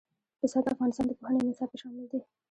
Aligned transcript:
پسه 0.39 0.59
د 0.63 0.67
افغانستان 0.73 1.05
د 1.07 1.11
پوهنې 1.19 1.41
نصاب 1.47 1.69
کې 1.71 1.77
شامل 1.81 2.05
دي. 2.11 2.19